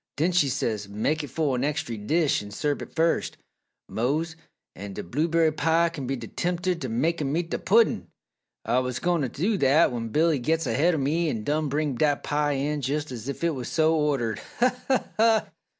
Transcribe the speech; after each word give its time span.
"Den 0.17 0.31
she 0.31 0.49
says, 0.49 0.89
'Mek 0.89 1.23
it 1.23 1.27
fo' 1.29 1.53
an 1.53 1.63
extry 1.63 1.95
dish 1.95 2.41
an' 2.41 2.49
serb 2.49 2.81
it 2.81 2.95
fust, 2.95 3.37
Mose, 3.87 4.35
an' 4.75 4.93
d' 4.93 5.03
blue 5.11 5.27
berry 5.27 5.51
pie 5.51 5.89
kin 5.89 6.07
be 6.07 6.17
t' 6.17 6.25
tempter 6.25 6.73
t' 6.73 6.87
make 6.87 7.21
'em 7.21 7.37
eat 7.37 7.51
d' 7.51 7.57
puddin'!' 7.63 8.07
"Ah 8.65 8.81
wuz 8.81 8.93
goin' 8.99 9.21
t' 9.21 9.27
do 9.27 9.59
dat 9.59 9.91
when 9.91 10.09
Billy 10.09 10.39
gits 10.39 10.65
ahaid 10.65 10.95
o' 10.95 10.97
me 10.97 11.29
an' 11.29 11.43
done 11.43 11.69
bring 11.69 11.93
dat 11.93 12.23
pie 12.23 12.53
in 12.53 12.81
jes' 12.81 13.11
es 13.11 13.29
ef 13.29 13.43
it 13.43 13.53
wuz 13.53 13.65
so 13.67 13.93
ordered! 13.95 14.39
Ha, 14.57 14.75
ha, 14.87 15.07
ha!" 15.17 15.49